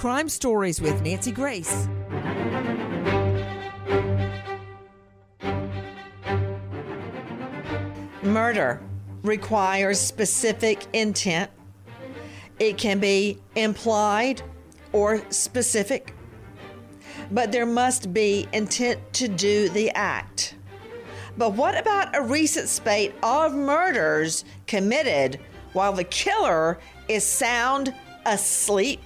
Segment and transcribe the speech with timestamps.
[0.00, 1.86] Crime Stories with Nancy Grace.
[8.22, 8.80] Murder
[9.22, 11.50] requires specific intent.
[12.58, 14.40] It can be implied
[14.92, 16.14] or specific,
[17.30, 20.54] but there must be intent to do the act.
[21.36, 25.38] But what about a recent spate of murders committed
[25.74, 29.02] while the killer is sound asleep?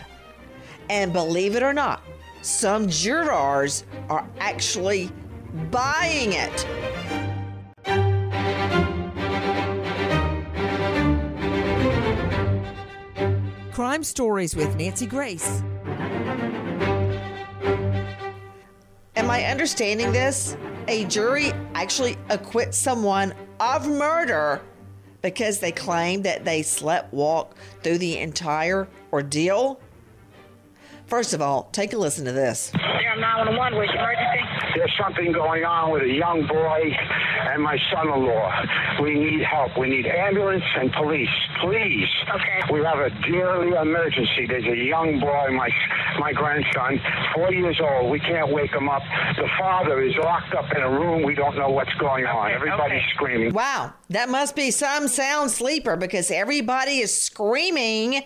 [0.89, 2.03] And believe it or not,
[2.43, 5.11] some jurors are actually
[5.71, 6.67] buying it.
[13.73, 15.63] Crime Stories with Nancy Grace.
[19.17, 20.57] Am I understanding this?
[20.87, 24.61] A jury actually acquits someone of murder
[25.23, 29.81] because they claim that they slept walk through the entire ordeal?
[31.07, 32.73] First of all, take a listen to this.
[32.75, 34.41] Yeah, 911, where's your emergency?
[34.77, 36.81] There's something going on with a young boy
[37.53, 39.03] and my son-in-law.
[39.03, 39.79] We need help.
[39.79, 41.29] We need ambulance and police,
[41.63, 42.09] please.
[42.35, 42.73] Okay.
[42.73, 44.47] We have a dearly emergency.
[44.49, 45.71] There's a young boy, my
[46.19, 47.01] my grandson,
[47.35, 48.11] four years old.
[48.11, 49.03] We can't wake him up.
[49.37, 51.23] The father is locked up in a room.
[51.23, 52.47] We don't know what's going on.
[52.47, 53.11] Okay, Everybody's okay.
[53.15, 53.53] screaming.
[53.55, 58.23] Wow, that must be some sound sleeper because everybody is screaming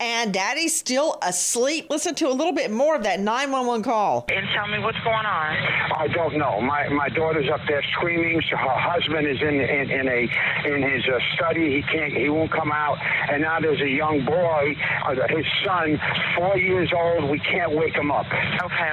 [0.00, 1.86] and daddy's still asleep.
[1.90, 4.26] Listen to a little bit more of that 911 call.
[4.28, 5.56] And tell me what's going on.
[5.96, 6.60] I don't know.
[6.60, 8.40] My my daughter's up there screaming.
[8.50, 10.20] So her husband is in in, in a
[10.66, 11.76] in his uh, study.
[11.76, 12.12] He can't.
[12.12, 12.98] He won't come out.
[13.30, 14.74] And now there's a young boy,
[15.06, 15.98] uh, his son,
[16.36, 17.30] four years old.
[17.30, 18.26] We can't wake him up.
[18.26, 18.92] Okay.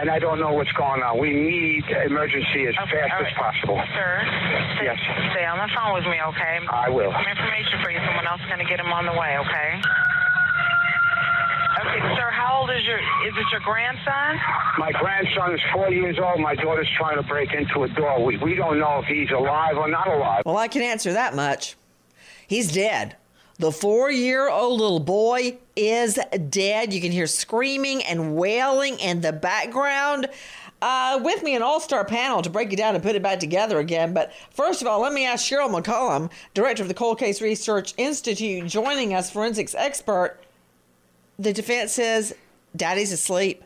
[0.00, 1.18] And I don't know what's going on.
[1.18, 3.78] We need emergency as Okay, fast all as possible.
[3.94, 4.20] Sir,
[4.76, 4.98] stay, Yes.
[5.32, 6.58] stay on the phone with me, okay?
[6.68, 7.12] I will.
[7.12, 7.98] Some information for you.
[8.04, 9.70] Someone else is going to get him on the way, okay?
[11.78, 14.38] Okay, sir, how old is your, is it your grandson?
[14.78, 16.40] My grandson is four years old.
[16.40, 18.24] My daughter's trying to break into a door.
[18.24, 20.42] We we don't know if he's alive or not alive.
[20.46, 21.76] Well, I can answer that much.
[22.46, 23.16] He's dead.
[23.58, 26.94] The four year old little boy is dead.
[26.94, 30.28] You can hear screaming and wailing in the background.
[30.80, 33.40] Uh, with me, an all star panel to break it down and put it back
[33.40, 34.14] together again.
[34.14, 37.92] But first of all, let me ask Cheryl McCollum, director of the Cold Case Research
[37.98, 40.38] Institute, joining us, forensics expert.
[41.38, 42.34] The defense says
[42.74, 43.62] daddy's asleep.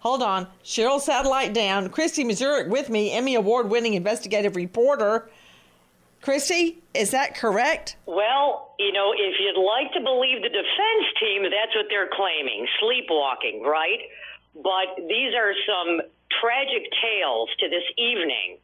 [0.00, 0.46] Hold on.
[0.64, 1.90] Cheryl satellite down.
[1.90, 5.28] Christy Mazurek with me, Emmy Award winning investigative reporter.
[6.22, 7.96] Christy, is that correct?
[8.06, 12.66] Well, you know, if you'd like to believe the defense team, that's what they're claiming
[12.80, 14.00] sleepwalking, right?
[14.54, 16.00] But these are some
[16.40, 18.58] tragic tales to this evening.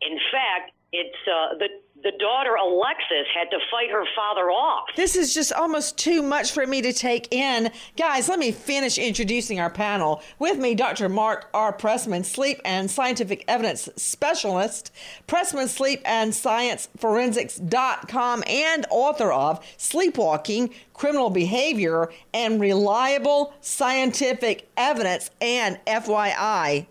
[0.00, 1.68] In fact, it's uh, the
[2.02, 4.88] the daughter Alexis had to fight her father off.
[4.96, 7.70] This is just almost too much for me to take in.
[7.96, 10.22] Guys, let me finish introducing our panel.
[10.38, 11.08] With me, Dr.
[11.08, 11.72] Mark R.
[11.72, 14.92] Pressman, sleep and scientific evidence specialist,
[15.26, 25.30] Pressman Sleep and Science Forensics.com, and author of Sleepwalking, Criminal Behavior, and Reliable Scientific Evidence.
[25.40, 26.86] And FYI,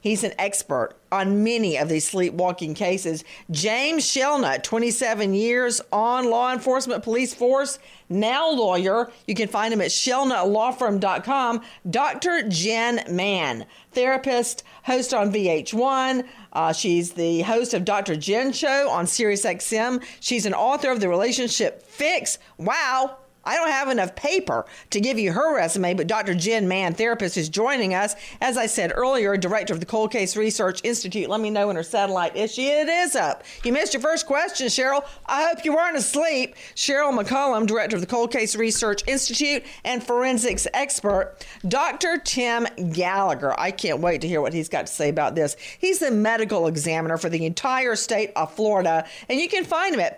[0.00, 3.24] He's an expert on many of these sleepwalking cases.
[3.50, 9.10] James Shelnut, 27 years on law enforcement police force, now lawyer.
[9.26, 11.62] You can find him at shelnutlawfirm.com.
[11.88, 12.48] Dr.
[12.48, 16.26] Jen Mann, therapist, host on VH1.
[16.52, 18.16] Uh, she's the host of Dr.
[18.16, 20.02] Jen Show on SiriusXM.
[20.20, 22.38] She's an author of The Relationship Fix.
[22.58, 23.16] Wow.
[23.44, 26.34] I don't have enough paper to give you her resume, but Dr.
[26.34, 28.14] Jen Mann, therapist, is joining us.
[28.40, 31.28] As I said earlier, director of the Cold Case Research Institute.
[31.28, 32.52] Let me know when her satellite is.
[32.52, 33.42] She it is up.
[33.64, 35.04] You missed your first question, Cheryl.
[35.26, 36.54] I hope you weren't asleep.
[36.74, 41.36] Cheryl McCollum, director of the Cold Case Research Institute and forensics expert.
[41.66, 42.18] Dr.
[42.18, 43.58] Tim Gallagher.
[43.58, 45.56] I can't wait to hear what he's got to say about this.
[45.78, 50.00] He's the medical examiner for the entire state of Florida, and you can find him
[50.00, 50.16] at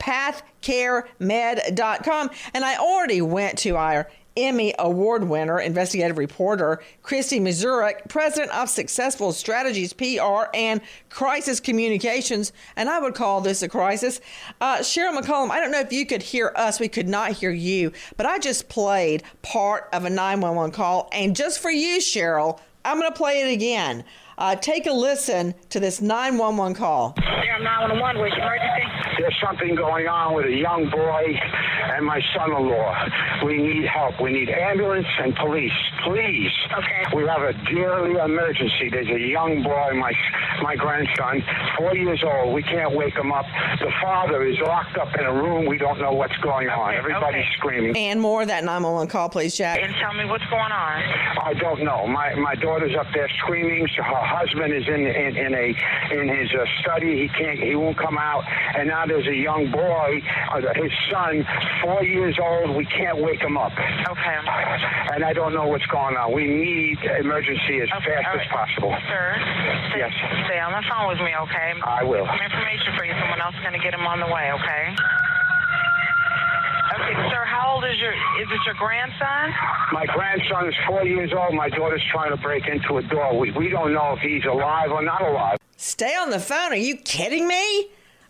[0.63, 2.31] pathcaremed.com.
[2.55, 8.71] And I already went to our Emmy Award winner, investigative reporter Christy Mazurek, president of
[8.71, 10.81] Successful Strategies PR and
[11.11, 14.21] Crisis Communications, and I would call this a crisis.
[14.61, 17.51] Uh, Cheryl McCollum, I don't know if you could hear us, we could not hear
[17.51, 22.59] you, but I just played part of a 911 call, and just for you, Cheryl,
[22.85, 24.05] I'm going to play it again.
[24.43, 27.15] Uh, take a listen to this 911 call.
[27.15, 29.03] Damn 911, where's your emergency?
[29.23, 31.23] There's something going on with a young boy
[31.95, 33.47] and my son-in-law.
[33.47, 34.21] We need help.
[34.21, 35.71] We need ambulance and police.
[36.05, 36.51] Please.
[36.75, 37.15] Okay.
[37.15, 38.91] We have a dearly emergency.
[38.91, 40.11] There's a young boy, my
[40.63, 41.43] my grandson,
[41.79, 42.53] four years old.
[42.55, 43.47] We can't wake him up.
[43.79, 45.67] The father is locked up in a room.
[45.67, 46.91] We don't know what's going on.
[46.91, 47.55] Okay, Everybody's okay.
[47.59, 47.97] screaming.
[47.97, 49.79] And more of that 911 call, please, Jack.
[49.81, 51.03] And tell me what's going on.
[51.45, 52.07] I don't know.
[52.07, 53.87] My my daughter's up there screaming.
[53.97, 55.67] So her husband is in in, in a
[56.17, 57.23] in his uh, study.
[57.25, 57.59] He can't.
[57.61, 58.45] He won't come out.
[58.77, 60.21] And now there's a young boy,
[60.53, 61.45] uh, his son,
[61.85, 62.77] four years old.
[62.77, 63.73] We can't wake him up.
[63.73, 64.39] Okay.
[65.15, 66.33] And I don't know what's going on.
[66.33, 68.93] We need emergency as Okay, fast all as possible.
[69.09, 69.25] Sir,
[69.93, 70.13] stay, Yes.
[70.49, 71.75] stay on the phone with me, okay?
[71.85, 72.25] I will.
[72.27, 73.13] Some information for you.
[73.21, 74.97] Someone else is going to get him on the way, okay?
[77.03, 79.53] Okay, sir, how old is your, is it your grandson?
[79.93, 81.55] My grandson is four years old.
[81.55, 83.37] My daughter's trying to break into a door.
[83.39, 85.59] We, we don't know if he's alive or not alive.
[85.77, 86.73] Stay on the phone.
[86.73, 87.89] Are you kidding me?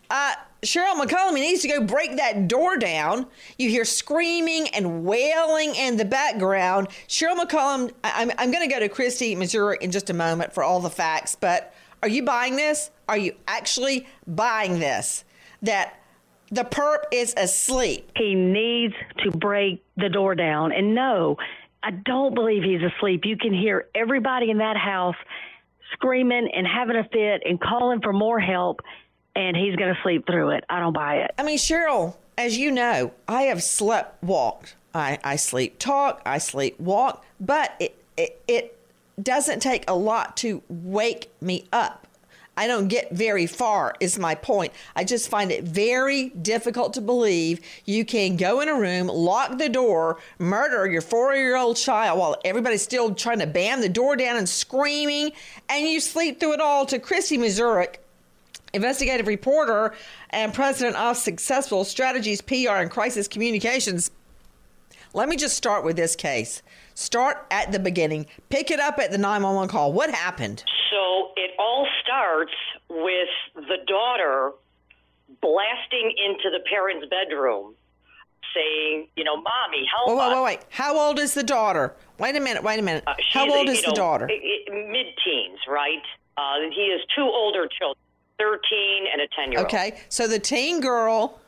[0.09, 0.33] Uh,
[0.63, 3.27] Cheryl McCollum needs to go break that door down.
[3.59, 6.87] You hear screaming and wailing in the background.
[7.07, 10.53] Cheryl McCollum, I- I'm, I'm going to go to Christy, Mazurek in just a moment
[10.53, 12.89] for all the facts, but are you buying this?
[13.07, 15.23] Are you actually buying this?
[15.61, 15.99] That
[16.53, 18.11] the perp is asleep.
[18.15, 20.71] he needs to break the door down.
[20.71, 21.37] And no,
[21.81, 23.21] I don't believe he's asleep.
[23.25, 25.15] You can hear everybody in that house
[25.93, 28.81] screaming and having a fit and calling for more help,
[29.35, 30.63] and he's going to sleep through it.
[30.69, 31.31] I don't buy it.
[31.39, 34.75] I mean, Cheryl, as you know, I have slept walked.
[34.93, 38.79] I, I sleep talk, I sleep walk, but it, it it
[39.21, 42.02] doesn't take a lot to wake me up.
[42.55, 44.73] I don't get very far, is my point.
[44.95, 49.57] I just find it very difficult to believe you can go in a room, lock
[49.57, 53.89] the door, murder your four year old child while everybody's still trying to bam the
[53.89, 55.31] door down and screaming,
[55.67, 57.95] and you sleep through it all to Christy Mazurek,
[58.71, 59.95] investigative reporter
[60.29, 64.11] and president of Successful Strategies PR and Crisis Communications.
[65.15, 66.61] Let me just start with this case.
[66.93, 68.27] Start at the beginning.
[68.49, 69.91] Pick it up at the 911 call.
[69.91, 70.63] What happened?
[70.93, 72.53] So it all starts
[72.87, 74.51] with the daughter
[75.41, 77.73] blasting into the parents' bedroom,
[78.53, 80.59] saying, "You know, mommy, help Wait, wait, us." wait, wait.
[80.69, 81.95] How old is the daughter?
[82.19, 83.03] Wait a minute, wait a minute.
[83.07, 84.27] Uh, How old is the daughter?
[84.27, 86.03] Mid-teens, right?
[86.37, 87.97] Uh, he has two older children,
[88.37, 89.65] thirteen and a ten-year-old.
[89.65, 91.39] Okay, so the teen girl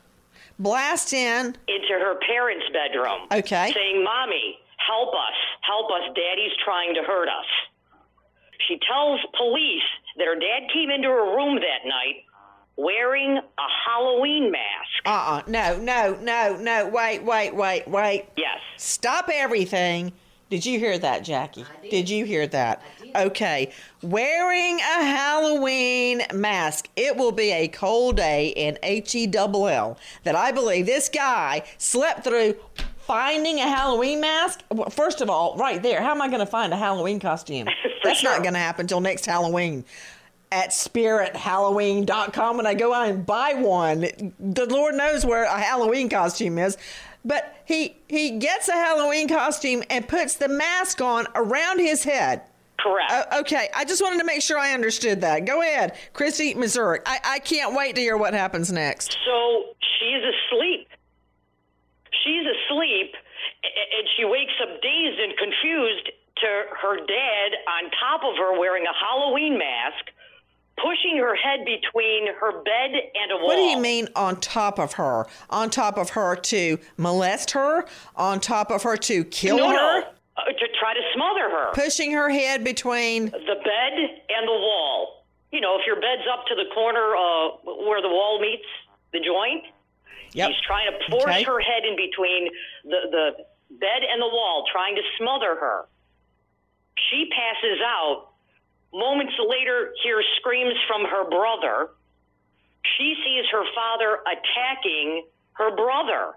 [0.58, 1.56] blast in.
[1.68, 3.28] Into her parents' bedroom.
[3.32, 3.72] Okay.
[3.74, 6.02] Saying, "Mommy, help us, help us!
[6.16, 7.46] Daddy's trying to hurt us."
[8.68, 9.84] She tells police
[10.18, 12.24] that her dad came into her room that night
[12.78, 15.06] wearing a Halloween mask.
[15.06, 16.88] Uh uh No, no, no, no.
[16.90, 18.26] Wait, wait, wait, wait.
[18.38, 18.60] Yes.
[18.78, 20.12] Stop everything.
[20.50, 21.66] Did you hear that, Jackie?
[21.90, 22.08] Did.
[22.08, 22.82] you hear that?
[23.16, 23.72] Okay.
[24.04, 26.88] Wearing a Halloween mask.
[26.96, 31.10] It will be a cold day in H E double L that I believe this
[31.10, 32.56] guy slept through
[33.06, 34.62] finding a Halloween mask.
[34.72, 37.68] Well, First of all, right there, how am I going to find a Halloween costume?
[38.04, 39.86] That's not going to happen until next Halloween.
[40.52, 44.34] At spirithalloween.com when I go out and buy one.
[44.40, 46.78] The Lord knows where a Halloween costume is.
[47.26, 52.44] But he he gets a Halloween costume and puts the mask on around his head.
[52.80, 53.12] Correct.
[53.12, 55.46] Uh, okay, I just wanted to make sure I understood that.
[55.46, 57.00] Go ahead, Christy, Mazurek.
[57.08, 59.18] I, I can't wait to hear what happens next.
[59.26, 59.64] So
[60.00, 60.88] she's asleep.
[62.26, 63.14] She's asleep,
[63.64, 66.48] and she wakes up dazed and confused to
[66.82, 70.10] her dad on top of her wearing a Halloween mask,
[70.78, 73.48] pushing her head between her bed and a wall.
[73.48, 75.28] What do you mean on top of her?
[75.52, 77.86] On top of her to molest her?
[78.16, 79.74] On top of her to kill No, her?
[80.02, 80.04] no.
[80.38, 81.72] Uh, to try to smother her.
[81.74, 83.26] Pushing her head between.
[83.28, 83.94] the bed
[84.36, 85.24] and the wall.
[85.54, 87.50] You know, if your bed's up to the corner uh,
[87.88, 88.66] where the wall meets
[89.14, 89.64] the joint,
[90.36, 90.52] Yep.
[90.52, 91.44] He's trying to force Okay.
[91.44, 92.52] her head in between
[92.84, 93.26] the, the
[93.80, 95.88] bed and the wall, trying to smother her.
[97.10, 98.36] She passes out.
[98.94, 101.90] Moments later, hears screams from her brother.
[102.98, 105.24] She sees her father attacking
[105.54, 106.36] her brother.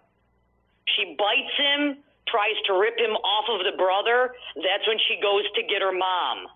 [0.96, 4.34] She bites him, tries to rip him off of the brother.
[4.54, 6.46] That's when she goes to get her mom.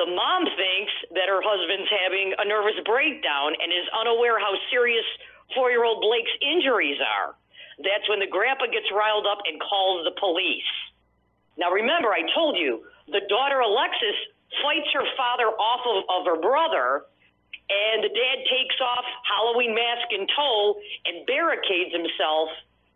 [0.00, 5.04] The mom thinks that her husband's having a nervous breakdown and is unaware how serious
[5.54, 7.34] four year old Blake's injuries are.
[7.78, 10.70] That's when the grandpa gets riled up and calls the police.
[11.56, 14.16] Now, remember, I told you the daughter Alexis
[14.62, 17.04] fights her father off of, of her brother,
[17.68, 22.48] and the dad takes off Halloween mask and tow and barricades himself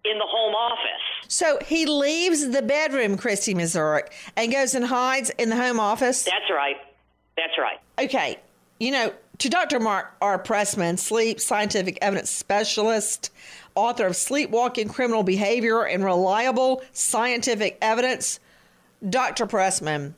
[0.05, 1.05] in the home office.
[1.29, 6.25] So he leaves the bedroom, Christy Mazurek, and goes and hides in the home office.
[6.25, 6.77] That's right.
[7.37, 7.79] That's right.
[7.99, 8.39] Okay,
[8.79, 9.81] you know, to Dr.
[9.81, 10.39] Mark R.
[10.39, 13.33] Pressman, sleep scientific evidence specialist,
[13.75, 18.41] author of Sleepwalking Criminal Behavior and Reliable Scientific Evidence,
[19.09, 19.47] Dr.
[19.47, 20.15] Pressman,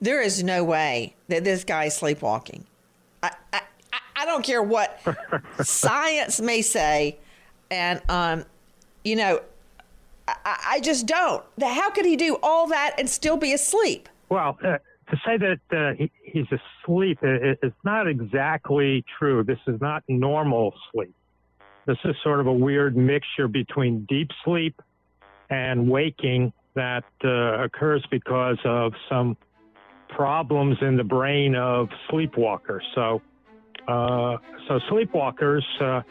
[0.00, 2.64] there is no way that this guy is sleepwalking.
[3.22, 3.60] I, I,
[3.92, 5.00] I- don't care what
[5.62, 7.16] science may say,
[7.70, 8.44] and um,
[9.02, 9.40] you know,
[10.28, 11.42] I, I I just don't.
[11.60, 14.06] How could he do all that and still be asleep?
[14.28, 14.76] Well, uh,
[15.10, 19.42] to say that uh, he, he's asleep i- is not exactly true.
[19.44, 21.14] This is not normal sleep.
[21.86, 24.80] This is sort of a weird mixture between deep sleep
[25.50, 29.36] and waking that uh, occurs because of some
[30.08, 32.82] problems in the brain of sleepwalkers.
[32.94, 33.22] So,
[33.88, 34.36] uh,
[34.68, 36.02] so sleepwalkers, uh,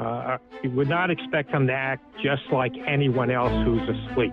[0.00, 4.32] uh, you would not expect them to act just like anyone else who's asleep.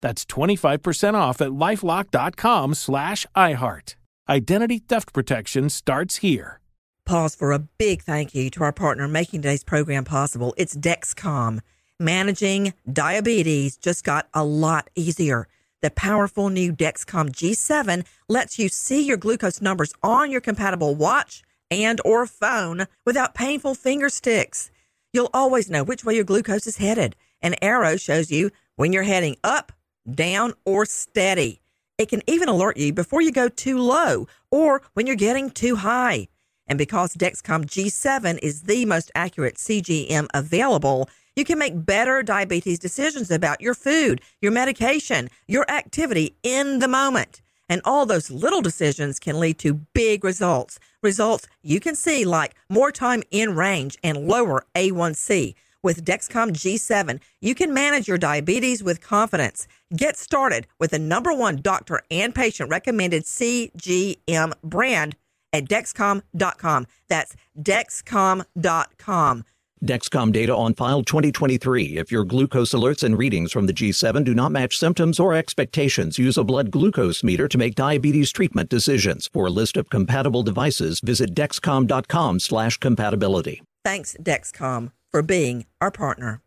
[0.00, 3.94] That's 25% off at lifelock.com slash iHeart.
[4.28, 6.60] Identity theft protection starts here.
[7.04, 10.52] Pause for a big thank you to our partner making today's program possible.
[10.58, 11.60] It's Dexcom.
[11.98, 15.48] Managing diabetes just got a lot easier.
[15.80, 21.42] The powerful new Dexcom G7 lets you see your glucose numbers on your compatible watch
[21.70, 24.70] and or phone without painful finger sticks.
[25.12, 27.16] You'll always know which way your glucose is headed.
[27.40, 29.72] An arrow shows you when you're heading up,
[30.14, 31.60] down, or steady.
[31.98, 35.76] It can even alert you before you go too low or when you're getting too
[35.76, 36.28] high.
[36.68, 42.78] And because Dexcom G7 is the most accurate CGM available, you can make better diabetes
[42.78, 47.42] decisions about your food, your medication, your activity in the moment.
[47.68, 50.78] And all those little decisions can lead to big results.
[51.02, 55.54] Results you can see like more time in range and lower A1C.
[55.82, 59.68] With Dexcom G7, you can manage your diabetes with confidence.
[59.96, 65.16] Get started with the number one doctor and patient recommended CGM brand
[65.52, 66.86] at Dexcom.com.
[67.08, 69.44] That's Dexcom.com.
[69.84, 71.98] Dexcom data on file 2023.
[71.98, 76.18] If your glucose alerts and readings from the G7 do not match symptoms or expectations,
[76.18, 79.30] use a blood glucose meter to make diabetes treatment decisions.
[79.32, 83.62] For a list of compatible devices, visit dexcom.com slash compatibility.
[83.88, 86.42] Thanks, Dexcom, for being our partner.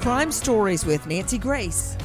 [0.00, 1.98] Crime Stories with Nancy Grace.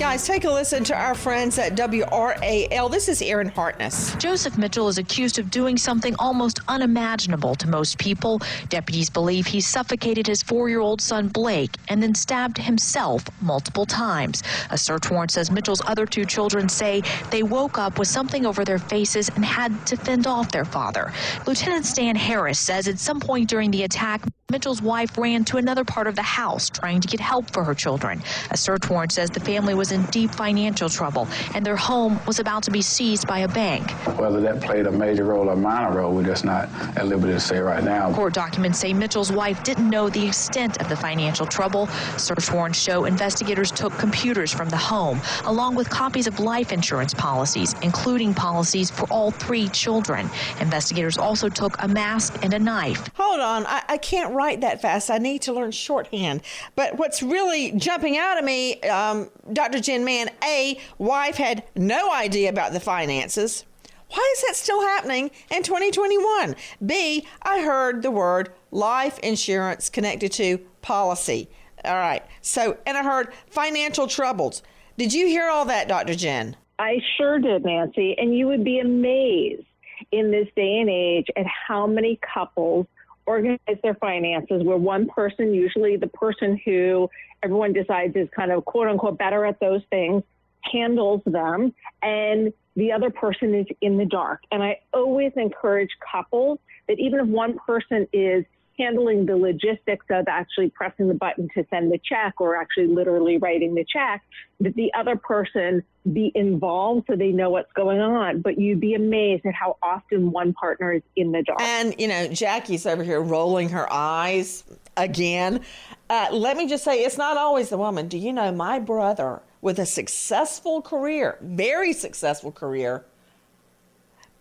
[0.00, 2.90] Guys, take a listen to our friends at WRAL.
[2.90, 4.14] This is Aaron Hartness.
[4.14, 8.40] Joseph Mitchell is accused of doing something almost unimaginable to most people.
[8.70, 13.84] Deputies believe he suffocated his four year old son Blake and then stabbed himself multiple
[13.84, 14.42] times.
[14.70, 18.64] A search warrant says Mitchell's other two children say they woke up with something over
[18.64, 21.12] their faces and had to fend off their father.
[21.46, 25.84] Lieutenant Stan Harris says at some point during the attack, Mitchell's wife ran to another
[25.84, 28.20] part of the house trying to get help for her children.
[28.50, 32.40] A search warrant says the family was in deep financial trouble and their home was
[32.40, 33.88] about to be seized by a bank.
[34.18, 37.40] Whether that played a major role or minor role, we're just not at liberty to
[37.40, 38.12] say right now.
[38.12, 41.86] Court documents say Mitchell's wife didn't know the extent of the financial trouble.
[42.16, 47.14] Search warrants show investigators took computers from the home, along with copies of life insurance
[47.14, 50.28] policies, including policies for all three children.
[50.60, 53.08] Investigators also took a mask and a knife.
[53.14, 55.10] Hold on, I, I can't write that fast.
[55.10, 56.40] I need to learn shorthand.
[56.74, 59.80] But what's really jumping out at me, um, Dr.
[59.80, 63.66] Jen Mann, A, wife had no idea about the finances.
[64.08, 66.56] Why is that still happening in 2021?
[66.84, 71.50] B, I heard the word life insurance connected to policy.
[71.84, 72.24] All right.
[72.40, 74.62] So, and I heard financial troubles.
[74.96, 76.14] Did you hear all that, Dr.
[76.14, 76.56] Jen?
[76.78, 78.16] I sure did, Nancy.
[78.16, 79.66] And you would be amazed
[80.12, 82.86] in this day and age at how many couples
[83.30, 87.08] organize their finances where one person, usually the person who
[87.44, 90.22] everyone decides is kind of quote unquote better at those things,
[90.62, 91.72] handles them
[92.02, 94.42] and the other person is in the dark.
[94.50, 96.58] And I always encourage couples
[96.88, 98.44] that even if one person is
[98.80, 103.38] handling the logistics of actually pressing the button to send the check or actually literally
[103.38, 104.22] writing the check,
[104.60, 105.82] that the other person
[106.12, 108.40] be involved so they know what's going on.
[108.40, 111.60] But you'd be amazed at how often one partner is in the dark.
[111.60, 114.64] And, you know, Jackie's over here rolling her eyes
[114.96, 115.60] again.
[116.08, 118.08] Uh, let me just say, it's not always the woman.
[118.08, 123.04] Do you know my brother with a successful career, very successful career,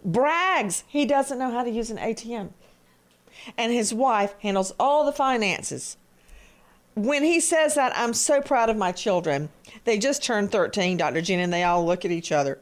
[0.04, 2.52] brags he doesn't know how to use an ATM?
[3.58, 5.98] And his wife handles all the finances.
[6.96, 9.50] When he says that, I'm so proud of my children.
[9.86, 11.22] They just turned 13, Dr.
[11.22, 12.60] Jen, and they all look at each other.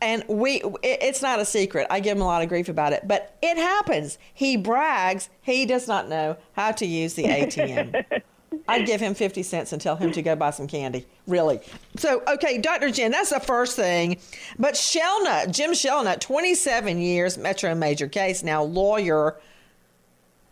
[0.00, 1.86] And we, it's not a secret.
[1.90, 4.18] I give him a lot of grief about it, but it happens.
[4.32, 8.22] He brags he does not know how to use the ATM.
[8.68, 11.06] I'd give him 50 cents and tell him to go buy some candy.
[11.26, 11.60] Really.
[11.96, 12.90] So, okay, Dr.
[12.90, 14.18] Jen, that's the first thing.
[14.58, 19.36] But Shelnut, Jim Shelnut, 27 years, Metro Major case, now lawyer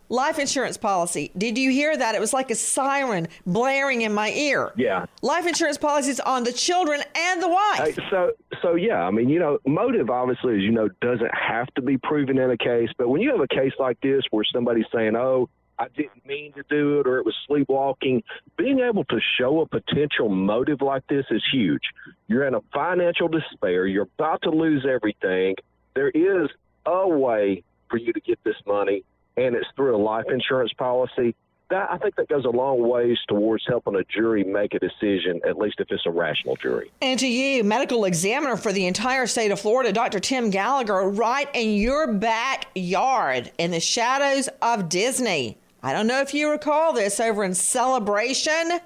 [0.09, 1.31] life insurance policy.
[1.37, 2.15] Did you hear that?
[2.15, 4.73] It was like a siren blaring in my ear.
[4.75, 5.05] Yeah.
[5.21, 7.97] Life insurance policies on the children and the wife.
[8.09, 11.81] So, so yeah, I mean, you know, motive obviously, as you know, doesn't have to
[11.81, 12.89] be proven in a case.
[12.97, 16.53] But when you have a case like this where somebody's saying, "Oh, I didn't mean
[16.53, 18.23] to do it," or it was sleepwalking,
[18.57, 21.83] being able to show a potential motive like this is huge.
[22.27, 23.85] You're in a financial despair.
[23.85, 25.55] You're about to lose everything.
[25.93, 26.49] There is
[26.85, 29.03] a way for you to get this money
[29.39, 31.35] and it's through a life insurance policy,
[31.69, 35.39] that I think that goes a long ways towards helping a jury make a decision,
[35.47, 36.91] at least if it's a rational jury.
[37.01, 40.19] And to you, medical examiner for the entire state of Florida, Dr.
[40.19, 45.57] Tim Gallagher, right in your backyard in the shadows of Disney.
[45.81, 48.79] I don't know if you recall this over in Celebration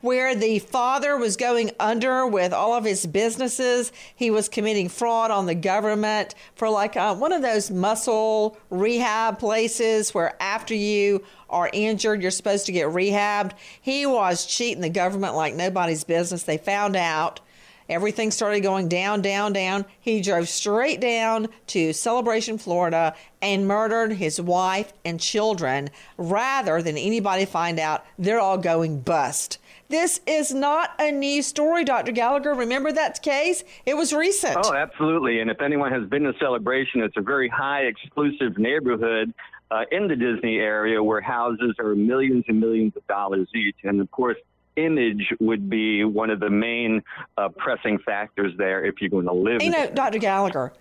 [0.00, 3.92] where the father was going under with all of his businesses.
[4.14, 9.38] He was committing fraud on the government for like uh, one of those muscle rehab
[9.38, 13.52] places where after you are injured, you're supposed to get rehabbed.
[13.80, 16.44] He was cheating the government like nobody's business.
[16.44, 17.40] They found out.
[17.88, 19.84] Everything started going down, down, down.
[20.00, 26.96] He drove straight down to Celebration, Florida, and murdered his wife and children rather than
[26.96, 29.58] anybody find out they're all going bust.
[29.90, 32.12] This is not a new story, Dr.
[32.12, 32.54] Gallagher.
[32.54, 33.64] Remember that case?
[33.84, 34.56] It was recent.
[34.62, 35.40] Oh, absolutely.
[35.40, 39.34] And if anyone has been to Celebration, it's a very high exclusive neighborhood
[39.72, 43.74] uh, in the Disney area where houses are millions and millions of dollars each.
[43.82, 44.36] And of course,
[44.76, 47.02] image would be one of the main
[47.36, 49.60] uh, pressing factors there if you're going to live.
[49.60, 50.20] You know, Dr.
[50.20, 50.72] Gallagher,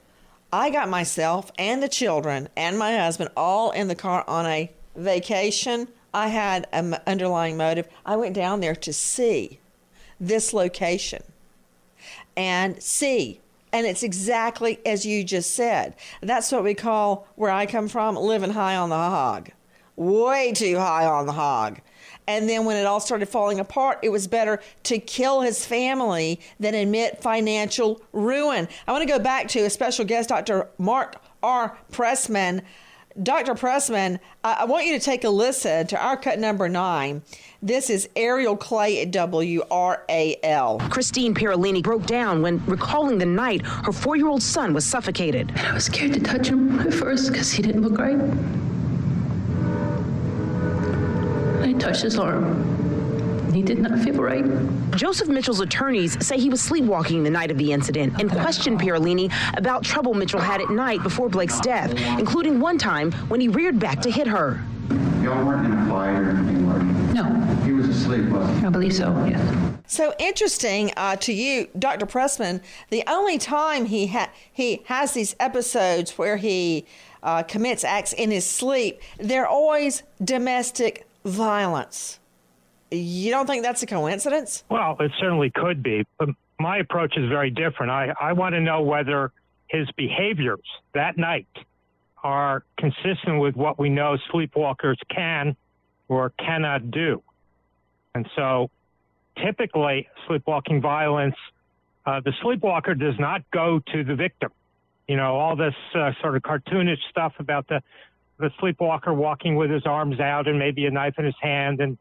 [0.54, 4.72] I got myself and the children and my husband all in the car on a
[4.95, 7.88] vacation I had an underlying motive.
[8.06, 9.60] I went down there to see
[10.19, 11.24] this location
[12.36, 13.41] and see.
[13.72, 15.95] And it's exactly as you just said.
[16.22, 19.50] That's what we call, where I come from, living high on the hog.
[19.95, 21.82] Way too high on the hog.
[22.26, 26.39] And then when it all started falling apart, it was better to kill his family
[26.60, 28.67] than admit financial ruin.
[28.88, 30.67] I want to go back to a special guest, Dr.
[30.78, 31.78] Mark R.
[31.91, 32.62] Pressman.
[33.22, 33.54] Dr.
[33.54, 37.22] Pressman, I want you to take a listen to our cut number nine.
[37.62, 40.90] This is Ariel Clay at WRAL.
[40.90, 45.50] Christine Parolini broke down when recalling the night her four year old son was suffocated.
[45.50, 48.18] And I was scared to touch him at first because he didn't look right.
[51.62, 52.79] I touched his arm.
[53.54, 54.46] He did not feel right.
[54.96, 59.32] Joseph Mitchell's attorneys say he was sleepwalking the night of the incident and questioned Parolini
[59.58, 63.80] about trouble Mitchell had at night before Blake's death, including one time when he reared
[63.80, 64.62] back to hit her.
[64.90, 67.14] You y'all weren't in a fight or anything, were you?
[67.14, 67.40] No.
[67.64, 68.66] He was asleep, wasn't he?
[68.66, 69.60] I believe so, yes.
[69.88, 72.06] So interesting uh, to you, Dr.
[72.06, 72.62] Pressman.
[72.90, 76.86] The only time he ha- he has these episodes where he
[77.24, 82.19] uh, commits acts in his sleep, they're always domestic violence.
[82.91, 84.63] You don't think that's a coincidence?
[84.69, 87.91] Well, it certainly could be, but my approach is very different.
[87.91, 89.32] I, I want to know whether
[89.67, 90.60] his behaviors
[90.93, 91.47] that night
[92.23, 95.56] are consistent with what we know sleepwalkers can
[96.08, 97.21] or cannot do.
[98.15, 98.69] And so
[99.41, 101.36] typically, sleepwalking violence,
[102.06, 104.52] uh, the sleepwalker does not go to the victim.
[105.08, 107.82] You know, all this uh, sort of cartoonish stuff about the,
[108.38, 111.97] the sleepwalker walking with his arms out and maybe a knife in his hand and,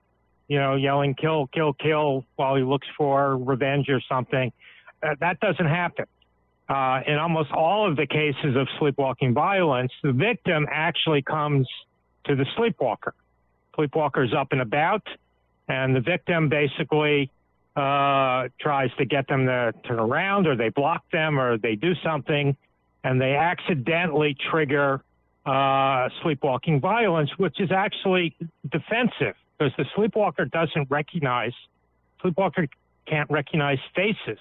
[0.49, 4.51] you know, yelling, kill, kill, kill while he looks for revenge or something.
[5.03, 6.07] Uh, that doesn't happen.
[6.69, 11.69] Uh, in almost all of the cases of sleepwalking violence, the victim actually comes
[12.25, 13.15] to the sleepwalker.
[13.77, 15.07] Sleepwalker's up and about,
[15.69, 17.31] and the victim basically
[17.77, 21.95] uh, tries to get them to turn around, or they block them, or they do
[22.05, 22.57] something,
[23.05, 25.03] and they accidentally trigger
[25.47, 28.35] uh, sleepwalking violence, which is actually
[28.71, 31.53] defensive because the sleepwalker doesn't recognize,
[32.23, 32.69] sleepwalker
[33.07, 34.39] can't recognize faces.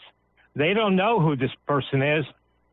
[0.56, 2.25] They don't know who this person is.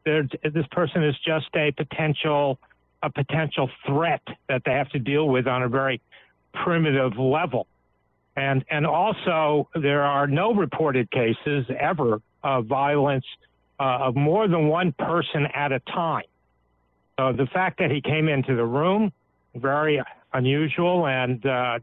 [0.04, 2.58] They're, this person is just a potential
[3.02, 6.00] a potential threat that they have to deal with on a very
[6.54, 7.66] primitive level.
[8.34, 13.26] And and also there are no reported cases ever of violence
[13.78, 16.24] uh, of more than one person at a time.
[17.18, 19.12] So the fact that he came into the room
[19.54, 20.02] very
[20.32, 21.78] unusual and uh,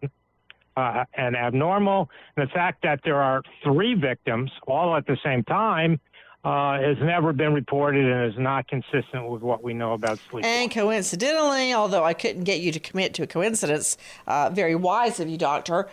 [0.82, 2.10] uh, and abnormal.
[2.36, 6.00] And the fact that there are three victims all at the same time
[6.44, 10.44] uh, has never been reported and is not consistent with what we know about sleep.
[10.44, 15.20] And coincidentally, although I couldn't get you to commit to a coincidence, uh, very wise
[15.20, 15.88] of you, doctor.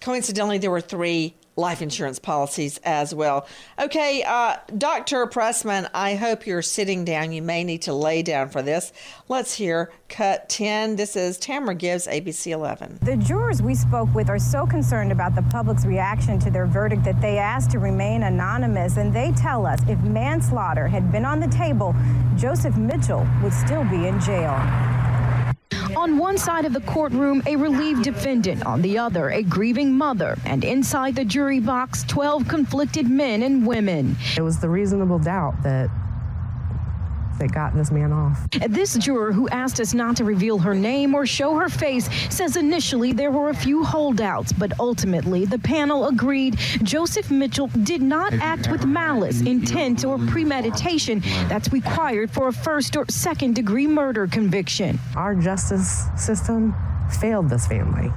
[0.00, 3.46] Coincidentally, there were three life insurance policies as well.
[3.78, 5.26] Okay, uh, Dr.
[5.26, 7.32] Pressman, I hope you're sitting down.
[7.32, 8.92] You may need to lay down for this.
[9.28, 10.96] Let's hear cut 10.
[10.96, 12.98] This is Tamara Gibbs, ABC 11.
[13.02, 17.04] The jurors we spoke with are so concerned about the public's reaction to their verdict
[17.04, 18.96] that they asked to remain anonymous.
[18.96, 21.94] And they tell us if manslaughter had been on the table,
[22.36, 24.58] Joseph Mitchell would still be in jail.
[25.96, 30.38] On one side of the courtroom, a relieved defendant, on the other, a grieving mother,
[30.44, 34.16] and inside the jury box, 12 conflicted men and women.
[34.36, 35.90] It was the reasonable doubt that
[37.40, 38.48] that got this man off.
[38.68, 42.56] This juror, who asked us not to reveal her name or show her face, says
[42.56, 48.32] initially there were a few holdouts, but ultimately the panel agreed Joseph Mitchell did not
[48.34, 54.26] act with malice, intent, or premeditation that's required for a first or second degree murder
[54.26, 54.98] conviction.
[55.16, 56.74] Our justice system
[57.20, 58.12] failed this family.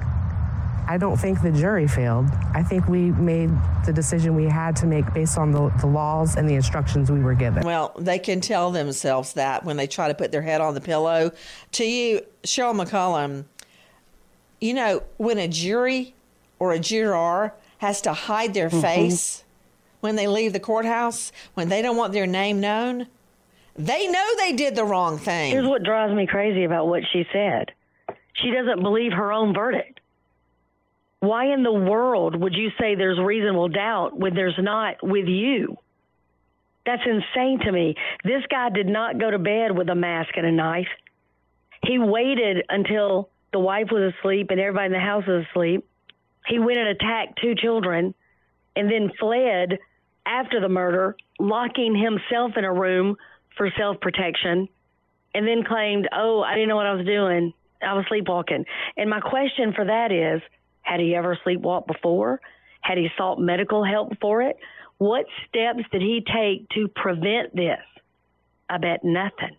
[0.86, 2.26] I don't think the jury failed.
[2.52, 3.50] I think we made
[3.86, 7.20] the decision we had to make based on the, the laws and the instructions we
[7.20, 7.62] were given.
[7.64, 10.80] Well, they can tell themselves that when they try to put their head on the
[10.80, 11.32] pillow.
[11.72, 13.44] To you, Cheryl McCollum,
[14.60, 16.14] you know, when a jury
[16.58, 18.80] or a juror has to hide their Mhm.
[18.82, 19.44] face
[20.00, 23.06] when they leave the courthouse, when they don't want their name known,
[23.76, 25.50] they know they did the wrong thing.
[25.50, 27.72] Here's what drives me crazy about what she said.
[28.34, 30.00] She doesn't believe her own verdict.
[31.24, 35.76] Why in the world would you say there's reasonable doubt when there's not with you?
[36.84, 37.94] That's insane to me.
[38.24, 40.88] This guy did not go to bed with a mask and a knife.
[41.82, 45.86] He waited until the wife was asleep and everybody in the house was asleep.
[46.46, 48.14] He went and attacked two children
[48.76, 49.78] and then fled
[50.26, 53.16] after the murder, locking himself in a room
[53.56, 54.68] for self protection,
[55.34, 57.54] and then claimed, Oh, I didn't know what I was doing.
[57.80, 58.64] I was sleepwalking.
[58.96, 60.42] And my question for that is
[60.84, 62.40] had he ever sleepwalked before?
[62.80, 64.56] Had he sought medical help for it?
[64.98, 67.80] What steps did he take to prevent this?
[68.70, 69.56] I bet nothing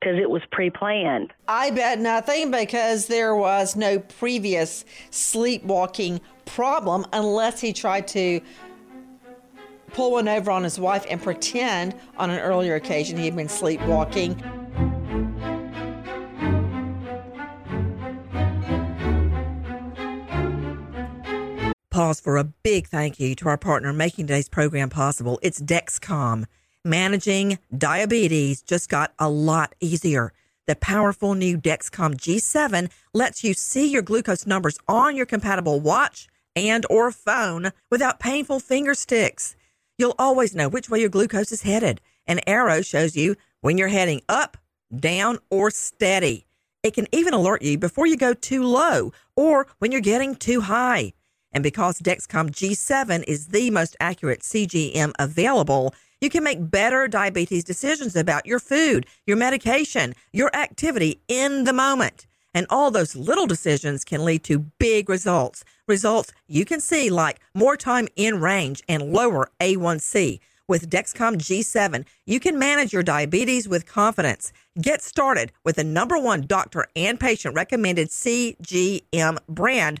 [0.00, 1.32] because it was pre planned.
[1.48, 8.40] I bet nothing because there was no previous sleepwalking problem unless he tried to
[9.92, 13.48] pull one over on his wife and pretend on an earlier occasion he had been
[13.48, 14.42] sleepwalking.
[21.94, 25.38] Pause for a big thank you to our partner making today's program possible.
[25.42, 26.46] It's Dexcom.
[26.84, 30.32] Managing diabetes just got a lot easier.
[30.66, 36.26] The powerful new Dexcom G7 lets you see your glucose numbers on your compatible watch
[36.56, 39.54] and or phone without painful finger sticks.
[39.96, 42.00] You'll always know which way your glucose is headed.
[42.26, 44.56] An arrow shows you when you're heading up,
[44.92, 46.44] down, or steady.
[46.82, 50.62] It can even alert you before you go too low or when you're getting too
[50.62, 51.12] high.
[51.54, 57.64] And because Dexcom G7 is the most accurate CGM available, you can make better diabetes
[57.64, 62.26] decisions about your food, your medication, your activity in the moment.
[62.54, 65.64] And all those little decisions can lead to big results.
[65.86, 70.40] Results you can see like more time in range and lower A1C.
[70.66, 74.50] With Dexcom G7, you can manage your diabetes with confidence.
[74.80, 80.00] Get started with the number one doctor and patient recommended CGM brand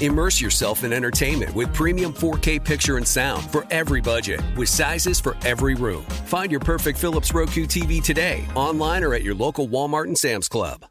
[0.00, 5.20] Immerse yourself in entertainment with premium 4K picture and sound for every budget, with sizes
[5.20, 6.02] for every room.
[6.24, 10.48] Find your perfect Philips Roku TV today, online or at your local Walmart and Sam's
[10.48, 10.86] Club.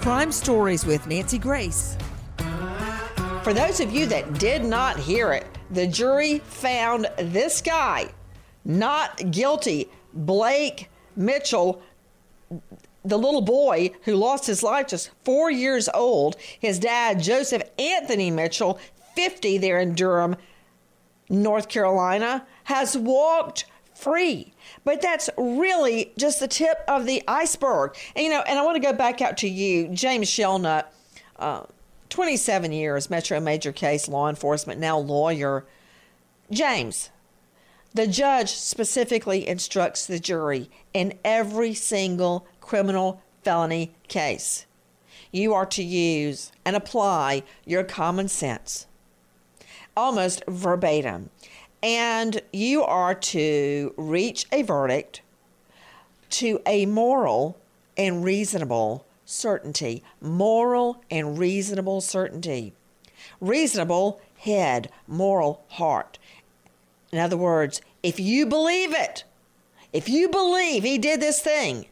[0.00, 1.96] Crime Stories with Nancy Grace.
[3.44, 8.08] For those of you that did not hear it, the jury found this guy
[8.64, 9.88] not guilty.
[10.12, 11.80] Blake Mitchell,
[13.04, 18.30] the little boy who lost his life just four years old, his dad, Joseph Anthony
[18.30, 18.78] Mitchell,
[19.16, 20.36] 50 there in Durham,
[21.28, 24.52] North Carolina, has walked free.
[24.84, 27.96] But that's really just the tip of the iceberg.
[28.16, 30.92] And, you know, and I want to go back out to you, James Shelnut,
[31.38, 31.64] uh,
[32.10, 35.64] 27 years, Metro Major case law enforcement, now lawyer.
[36.50, 37.10] James,
[37.94, 44.64] the judge specifically instructs the jury in every single criminal felony case.
[45.30, 48.86] You are to use and apply your common sense
[49.96, 51.30] almost verbatim.
[51.82, 55.22] And you are to reach a verdict
[56.30, 57.58] to a moral
[57.96, 60.02] and reasonable certainty.
[60.20, 62.72] Moral and reasonable certainty.
[63.40, 66.18] Reasonable head, moral heart.
[67.10, 69.24] In other words, if you believe it,
[69.92, 71.86] if you believe he did this thing,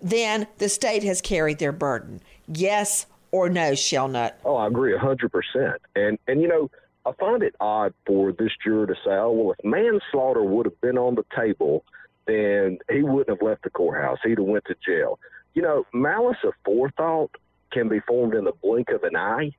[0.00, 2.20] then the state has carried their burden.
[2.46, 4.38] Yes or no, Shelnut?
[4.44, 5.80] Oh, I agree a hundred percent.
[5.94, 6.70] And and you know,
[7.04, 10.80] I find it odd for this juror to say, "Oh, well, if manslaughter would have
[10.80, 11.84] been on the table,
[12.26, 14.18] then he wouldn't have left the courthouse.
[14.22, 15.18] He'd have went to jail."
[15.54, 17.30] You know, malice of forethought
[17.72, 19.52] can be formed in the blink of an eye.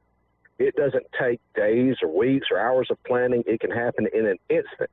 [0.58, 3.43] It doesn't take days or weeks or hours of planning.
[3.47, 4.91] It can happen in an instant.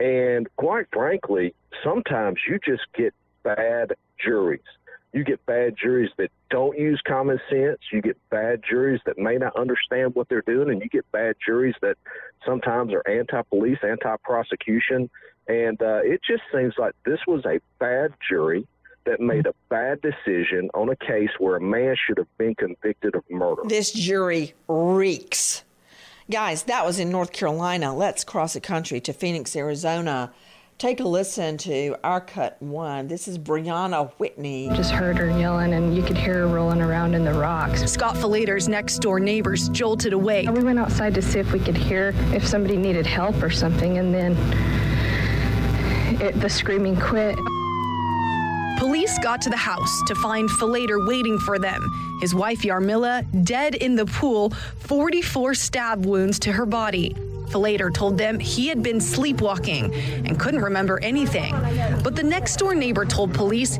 [0.00, 1.54] And quite frankly,
[1.84, 4.60] sometimes you just get bad juries.
[5.12, 7.78] You get bad juries that don't use common sense.
[7.92, 11.34] You get bad juries that may not understand what they're doing, and you get bad
[11.44, 11.96] juries that
[12.46, 15.10] sometimes are anti-police, anti-prosecution.
[15.48, 18.68] And uh, it just seems like this was a bad jury
[19.04, 23.16] that made a bad decision on a case where a man should have been convicted
[23.16, 23.62] of murder.
[23.64, 25.64] This jury reeks.
[26.30, 27.92] Guys, that was in North Carolina.
[27.96, 30.32] Let's cross the country to Phoenix, Arizona.
[30.80, 33.06] Take a listen to our cut one.
[33.06, 34.70] This is Brianna Whitney.
[34.72, 37.84] Just heard her yelling, and you could hear her rolling around in the rocks.
[37.92, 40.48] Scott Falater's next door neighbors jolted awake.
[40.48, 43.98] We went outside to see if we could hear if somebody needed help or something,
[43.98, 44.32] and then
[46.18, 47.36] it, the screaming quit.
[48.78, 51.86] Police got to the house to find Falater waiting for them.
[52.22, 57.14] His wife Yarmila dead in the pool, 44 stab wounds to her body.
[57.50, 61.54] Falater told them he had been sleepwalking and couldn't remember anything.
[62.02, 63.78] But the next door neighbor told police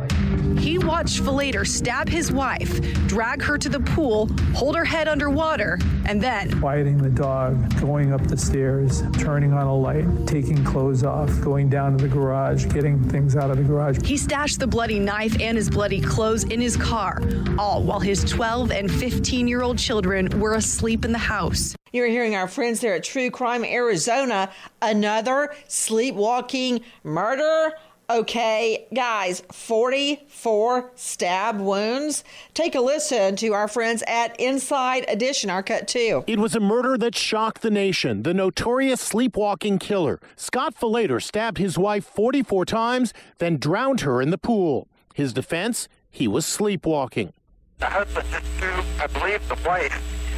[0.59, 5.79] he watched Falater stab his wife, drag her to the pool, hold her head underwater,
[6.05, 11.03] and then quieting the dog, going up the stairs, turning on a light, taking clothes
[11.03, 14.05] off, going down to the garage, getting things out of the garage.
[14.05, 17.23] He stashed the bloody knife and his bloody clothes in his car,
[17.59, 21.75] all while his 12 and 15 year old children were asleep in the house.
[21.93, 24.51] You're hearing our friends there at True Crime Arizona.
[24.81, 27.73] Another sleepwalking murder.
[28.09, 32.25] Okay, guys, 44 stab wounds.
[32.55, 36.25] Take a listen to our friends at Inside Edition, our cut two.
[36.27, 38.25] It was a murder that shocked the nation.
[38.25, 44.31] The notorious sleepwalking killer, Scott Falater, stabbed his wife 44 times, then drowned her in
[44.31, 44.89] the pool.
[45.15, 45.87] His defense?
[46.11, 47.33] He was sleepwalking.
[47.79, 50.30] The husband just threw, I believe, the wife into the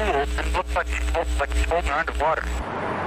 [0.00, 2.42] pool and looked like she's, hold, like she's holding underwater.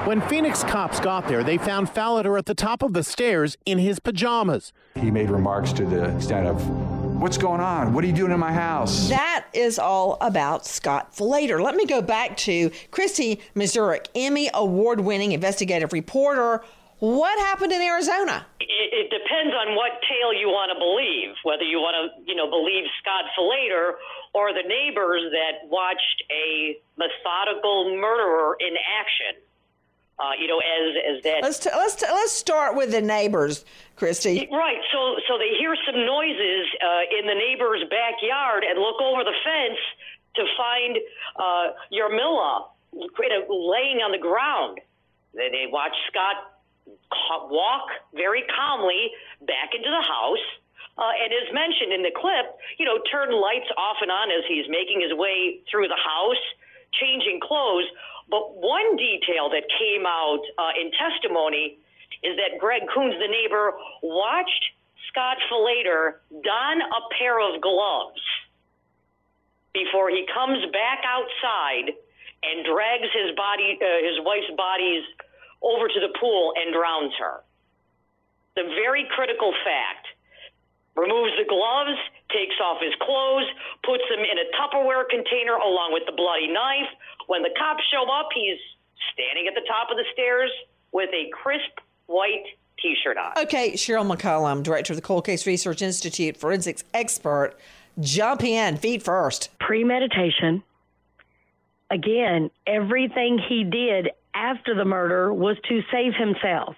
[0.05, 3.77] When Phoenix cops got there, they found Falater at the top of the stairs in
[3.79, 4.73] his pajamas.
[4.95, 6.61] He made remarks to the extent of,
[7.23, 7.93] What's going on?
[7.93, 9.07] What are you doing in my house?
[9.07, 11.61] That is all about Scott Falater.
[11.63, 16.65] Let me go back to Christy Mazurek, Emmy award winning investigative reporter.
[17.03, 18.47] What happened in Arizona?
[18.61, 22.31] It, it depends on what tale you want to believe, whether you want to, you
[22.31, 23.99] know, believe Scott Falater
[24.31, 29.35] or the neighbors that watched a methodical murderer in action.
[30.15, 31.43] Uh, you know, as as that.
[31.43, 33.65] Let's t- let's t- let's start with the neighbors,
[33.97, 34.47] Christy.
[34.47, 34.79] Right.
[34.93, 39.35] So so they hear some noises uh, in the neighbor's backyard and look over the
[39.43, 39.81] fence
[40.39, 40.99] to find
[41.35, 44.79] uh, Yarmila laying on the ground.
[45.33, 46.52] They, they watch Scott
[47.49, 50.45] walk very calmly back into the house.
[50.97, 54.45] Uh, and as mentioned in the clip, you know, turn lights off and on as
[54.47, 56.43] he's making his way through the house,
[56.93, 57.85] changing clothes.
[58.29, 61.77] But one detail that came out uh, in testimony
[62.21, 64.63] is that Greg Koons, the neighbor, watched
[65.09, 68.21] Scott Falater don a pair of gloves
[69.73, 71.97] before he comes back outside
[72.43, 75.03] and drags his body, uh, his wife's bodies
[75.63, 77.41] over to the pool and drowns her.
[78.55, 80.07] The very critical fact.
[80.95, 81.97] Removes the gloves,
[82.29, 83.49] takes off his clothes,
[83.81, 86.85] puts them in a Tupperware container along with the bloody knife,
[87.27, 88.59] when the cops show up, he's
[89.13, 90.51] standing at the top of the stairs
[90.91, 92.45] with a crisp white
[92.79, 93.31] t shirt on.
[93.37, 97.55] Okay, Cheryl McCollum, director of the Cold Case Research Institute, forensics expert.
[97.99, 99.49] Jump in, feet first.
[99.59, 100.63] Premeditation.
[101.91, 106.75] Again, everything he did after the murder was to save himself.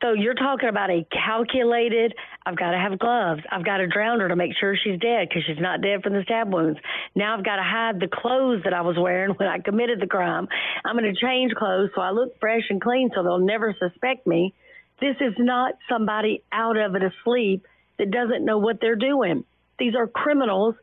[0.00, 2.14] So you're talking about a calculated,
[2.46, 3.42] I've got to have gloves.
[3.50, 6.12] I've got to drown her to make sure she's dead because she's not dead from
[6.12, 6.78] the stab wounds.
[7.16, 10.06] Now I've got to hide the clothes that I was wearing when I committed the
[10.06, 10.46] crime.
[10.84, 14.24] I'm going to change clothes so I look fresh and clean so they'll never suspect
[14.24, 14.54] me.
[15.00, 17.66] This is not somebody out of it asleep
[17.98, 19.44] that doesn't know what they're doing.
[19.80, 20.76] These are criminals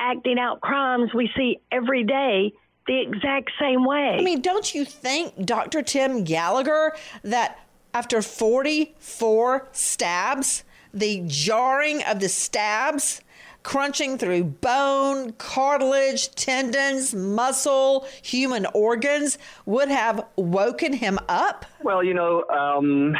[0.00, 2.52] acting out crimes we see every day
[2.86, 4.16] the exact same way.
[4.18, 5.82] I mean, don't you think, Dr.
[5.82, 7.58] Tim Gallagher, that
[7.94, 13.22] after 44 stabs, the jarring of the stabs,
[13.62, 21.64] crunching through bone, cartilage, tendons, muscle, human organs, would have woken him up?
[21.82, 23.16] Well, you know, um,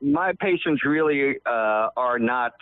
[0.00, 2.52] my patients really uh, are not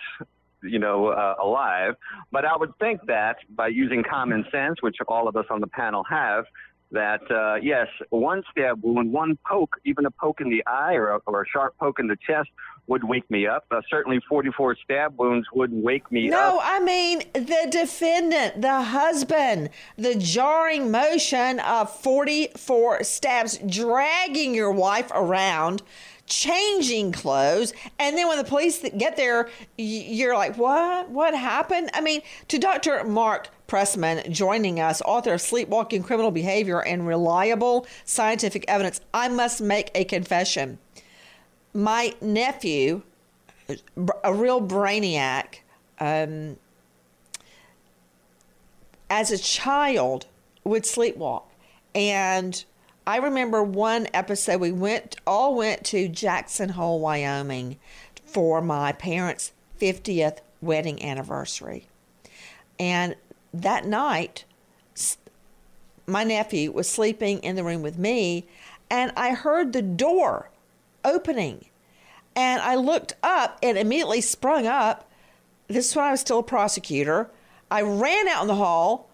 [0.64, 1.94] you know, uh, alive.
[2.32, 5.66] But I would think that by using common sense, which all of us on the
[5.66, 6.44] panel have,
[6.94, 11.10] that uh, yes, one stab wound, one poke, even a poke in the eye or
[11.10, 12.48] a, or a sharp poke in the chest
[12.86, 13.64] would wake me up.
[13.70, 16.54] Uh, certainly, 44 stab wounds would wake me no, up.
[16.54, 24.72] No, I mean the defendant, the husband, the jarring motion of 44 stabs, dragging your
[24.72, 25.82] wife around
[26.26, 32.00] changing clothes and then when the police get there you're like what what happened i
[32.00, 38.64] mean to dr mark Pressman joining us, author of Sleepwalking Criminal Behavior and Reliable Scientific
[38.68, 39.00] Evidence.
[39.12, 40.78] I must make a confession.
[41.72, 43.02] My nephew,
[44.22, 45.60] a real brainiac,
[45.98, 46.56] um,
[49.08, 50.26] as a child
[50.64, 51.44] would sleepwalk.
[51.94, 52.64] And
[53.06, 57.76] I remember one episode we went all went to Jackson Hole, Wyoming
[58.24, 61.86] for my parents' 50th wedding anniversary.
[62.78, 63.14] And
[63.52, 64.44] that night,
[66.06, 68.46] my nephew was sleeping in the room with me,
[68.90, 70.50] and I heard the door
[71.04, 71.66] opening.
[72.34, 75.08] And I looked up and immediately sprung up.
[75.68, 77.30] This is when I was still a prosecutor.
[77.70, 79.10] I ran out in the hall,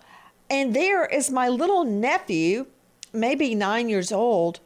[0.48, 2.66] and there is my little nephew,
[3.12, 4.60] maybe nine years old,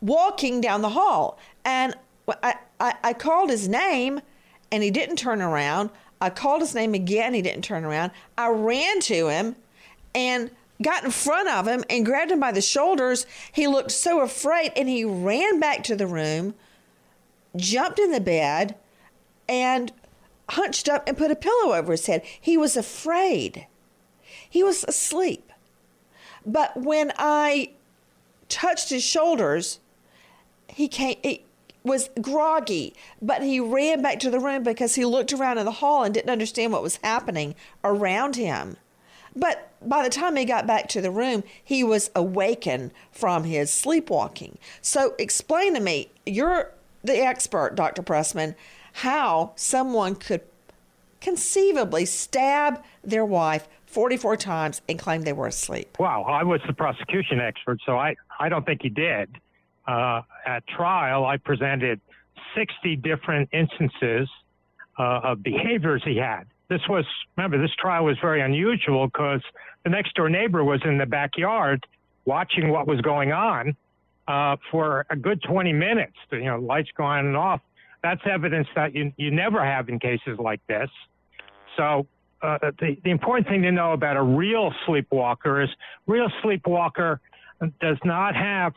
[0.00, 1.38] walking down the hall.
[1.64, 1.94] And
[2.42, 4.20] I, I, I called his name,
[4.70, 5.90] and he didn't turn around.
[6.20, 7.34] I called his name again.
[7.34, 8.10] He didn't turn around.
[8.36, 9.56] I ran to him
[10.14, 10.50] and
[10.82, 13.26] got in front of him and grabbed him by the shoulders.
[13.52, 16.54] He looked so afraid and he ran back to the room,
[17.56, 18.76] jumped in the bed,
[19.48, 19.92] and
[20.50, 22.22] hunched up and put a pillow over his head.
[22.40, 23.66] He was afraid.
[24.48, 25.47] He was asleep.
[26.48, 27.70] But when I
[28.48, 29.78] touched his shoulders,
[30.66, 31.16] he came.
[31.22, 31.44] He,
[31.84, 32.92] was groggy,
[33.22, 36.12] but he ran back to the room because he looked around in the hall and
[36.12, 38.76] didn't understand what was happening around him.
[39.34, 43.72] But by the time he got back to the room, he was awakened from his
[43.72, 44.58] sleepwalking.
[44.82, 46.72] So explain to me, you're
[47.02, 48.02] the expert, Dr.
[48.02, 48.54] Pressman,
[48.94, 50.42] how someone could
[51.20, 53.68] conceivably stab their wife
[53.98, 55.96] 44 times and claimed they were asleep?
[55.98, 59.28] Wow, I was the prosecution expert, so I, I don't think he did.
[59.88, 62.00] Uh, at trial, I presented
[62.54, 64.28] 60 different instances
[65.00, 66.44] uh, of behaviors he had.
[66.68, 67.04] This was,
[67.36, 69.42] remember, this trial was very unusual because
[69.82, 71.84] the next door neighbor was in the backyard
[72.24, 73.74] watching what was going on
[74.28, 76.14] uh, for a good 20 minutes.
[76.30, 77.62] You know, lights go on and off.
[78.04, 80.88] That's evidence that you, you never have in cases like this.
[81.76, 82.06] So
[82.42, 85.70] uh, the, the important thing to know about a real sleepwalker is
[86.06, 87.20] real sleepwalker
[87.80, 88.72] does not have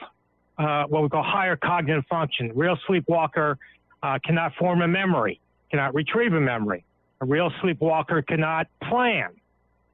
[0.57, 2.51] uh, what we call higher cognitive function.
[2.55, 3.57] Real sleepwalker
[4.03, 5.39] uh, cannot form a memory,
[5.69, 6.83] cannot retrieve a memory.
[7.21, 9.29] A real sleepwalker cannot plan.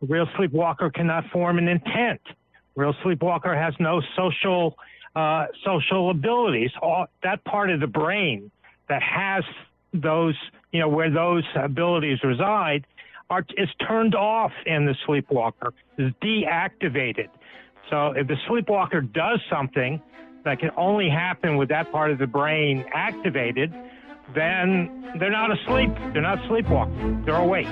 [0.02, 2.22] A real sleepwalker cannot form an intent.
[2.28, 2.34] A
[2.82, 4.78] real sleepwalker has no social
[5.16, 6.72] uh, social abilities.
[6.82, 8.52] All, that part of the brain
[8.88, 9.44] that has
[9.94, 10.36] those,
[10.72, 12.86] you know, where those abilities reside,
[13.30, 17.30] are, is turned off in the sleepwalker, is deactivated.
[17.90, 20.02] So if the sleepwalker does something
[20.44, 23.74] that can only happen with that part of the brain activated,
[24.36, 25.92] then they're not asleep.
[26.14, 27.24] They're not sleepwalking.
[27.26, 27.68] They're awake.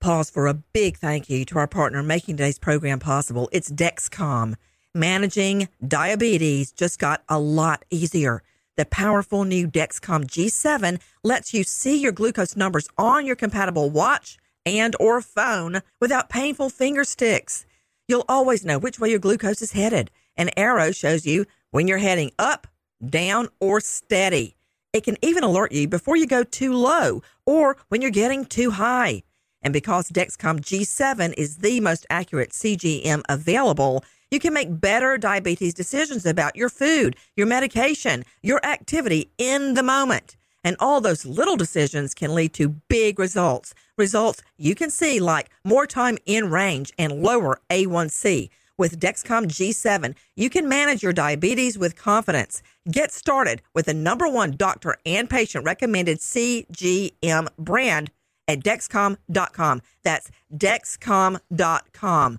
[0.00, 3.48] Pause for a big thank you to our partner making today's program possible.
[3.52, 4.56] It's Dexcom.
[4.94, 8.42] Managing diabetes just got a lot easier.
[8.78, 14.38] The powerful new Dexcom G7 lets you see your glucose numbers on your compatible watch
[14.64, 17.66] and or phone without painful finger sticks.
[18.08, 20.10] You'll always know which way your glucose is headed.
[20.38, 22.66] An arrow shows you when you're heading up,
[23.06, 24.56] down, or steady.
[24.94, 28.70] It can even alert you before you go too low or when you're getting too
[28.70, 29.22] high.
[29.60, 34.02] And because Dexcom G7 is the most accurate CGM available,
[34.32, 39.82] you can make better diabetes decisions about your food, your medication, your activity in the
[39.82, 40.38] moment.
[40.64, 43.74] And all those little decisions can lead to big results.
[43.98, 48.48] Results you can see like more time in range and lower A1C.
[48.78, 52.62] With Dexcom G7, you can manage your diabetes with confidence.
[52.90, 58.10] Get started with the number one doctor and patient recommended CGM brand
[58.48, 59.82] at Dexcom.com.
[60.02, 62.38] That's Dexcom.com.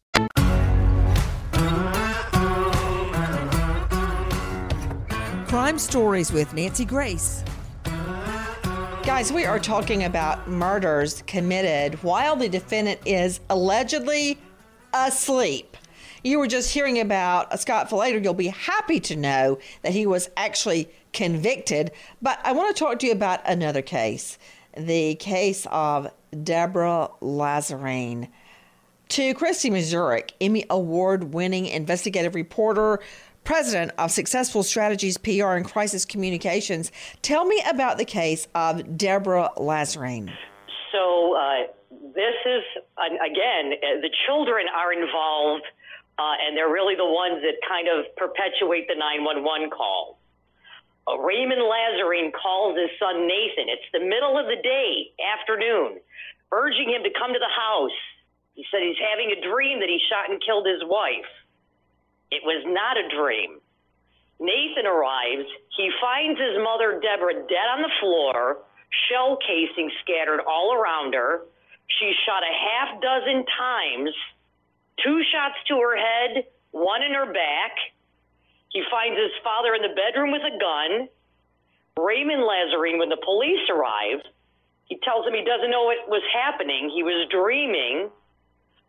[5.51, 7.43] Crime Stories with Nancy Grace.
[9.03, 14.37] Guys, we are talking about murders committed while the defendant is allegedly
[14.93, 15.75] asleep.
[16.23, 18.23] You were just hearing about Scott Falater.
[18.23, 21.91] You'll be happy to know that he was actually convicted.
[22.21, 24.37] But I want to talk to you about another case
[24.77, 26.09] the case of
[26.45, 28.29] Deborah Lazarine.
[29.09, 33.01] To Christy Mazurek, Emmy Award winning investigative reporter,
[33.51, 36.89] president of Successful Strategies PR and Crisis Communications.
[37.21, 40.31] Tell me about the case of Deborah Lazarine.
[40.93, 41.67] So, uh,
[42.15, 42.63] this is,
[42.95, 45.67] again, uh, the children are involved,
[46.17, 50.17] uh, and they're really the ones that kind of perpetuate the 911 call.
[51.05, 53.67] Uh, Raymond Lazarine calls his son Nathan.
[53.67, 55.99] It's the middle of the day, afternoon,
[56.53, 57.99] urging him to come to the house.
[58.55, 61.27] He said he's having a dream that he shot and killed his wife.
[62.31, 63.59] It was not a dream.
[64.39, 65.45] Nathan arrives.
[65.77, 68.57] He finds his mother, Deborah, dead on the floor,
[69.07, 71.45] shell casings scattered all around her.
[71.99, 74.15] She's shot a half dozen times,
[75.03, 77.75] two shots to her head, one in her back.
[78.69, 81.09] He finds his father in the bedroom with a gun.
[81.99, 84.23] Raymond Lazarine, when the police arrive,
[84.85, 86.89] he tells him he doesn't know what was happening.
[86.89, 88.09] He was dreaming.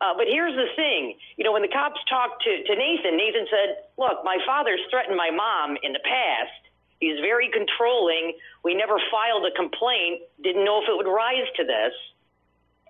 [0.01, 3.47] Uh, but here's the thing, you know, when the cops talked to, to Nathan, Nathan
[3.51, 6.59] said, "Look, my father's threatened my mom in the past.
[6.99, 8.34] He's very controlling.
[8.64, 10.22] We never filed a complaint.
[10.43, 11.95] Didn't know if it would rise to this."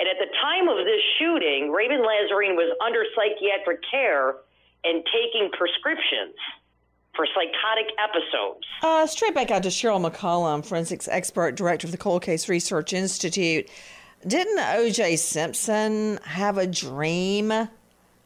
[0.00, 4.36] And at the time of this shooting, Raymond Lazarine was under psychiatric care
[4.84, 6.34] and taking prescriptions.
[7.14, 8.66] for psychotic episodes.
[8.82, 12.94] Uh, straight back out to Cheryl McCollum, forensics expert, director of the Cold Case Research
[12.94, 13.68] Institute.
[14.26, 15.16] Didn't O.J.
[15.16, 17.52] Simpson have a dream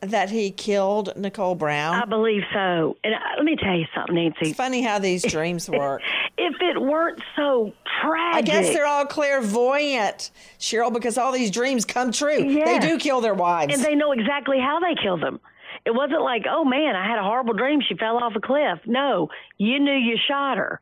[0.00, 1.94] that he killed Nicole Brown?
[1.94, 2.96] I believe so.
[3.02, 4.48] And I, let me tell you something, Nancy.
[4.50, 6.02] It's funny how these dreams work.
[6.36, 7.72] if it weren't so
[8.02, 8.36] tragic.
[8.36, 12.42] I guess they're all clairvoyant, Cheryl, because all these dreams come true.
[12.44, 12.82] Yes.
[12.82, 13.74] They do kill their wives.
[13.74, 15.40] And they know exactly how they kill them.
[15.86, 17.80] It wasn't like, oh man, I had a horrible dream.
[17.80, 18.80] She fell off a cliff.
[18.86, 20.80] No, you knew you shot her.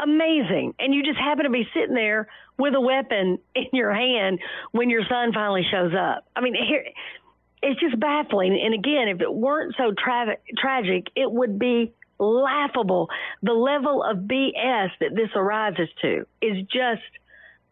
[0.00, 0.74] Amazing.
[0.78, 2.28] And you just happen to be sitting there
[2.58, 4.40] with a weapon in your hand
[4.72, 6.26] when your son finally shows up.
[6.34, 6.84] I mean, here,
[7.62, 8.58] it's just baffling.
[8.62, 13.08] And again, if it weren't so tra- tragic, it would be laughable.
[13.42, 17.02] The level of BS that this arises to is just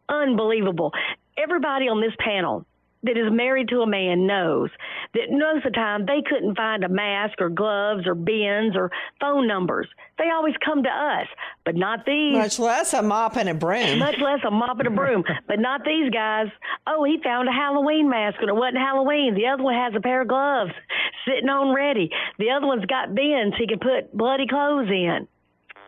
[0.09, 0.93] unbelievable.
[1.37, 2.67] Everybody on this panel
[3.05, 4.71] that is married to a man knows
[5.15, 8.91] that most of the time they couldn't find a mask or gloves or bins or
[9.21, 9.89] phone numbers.
[10.19, 11.27] They always come to us,
[11.65, 12.35] but not these.
[12.35, 13.99] Much less a mop and a broom.
[13.99, 16.47] Much less a mop and a broom, but not these guys.
[16.87, 19.35] Oh, he found a Halloween mask and it wasn't Halloween.
[19.35, 20.73] The other one has a pair of gloves
[21.27, 22.11] sitting on ready.
[22.39, 25.27] The other one's got bins he can put bloody clothes in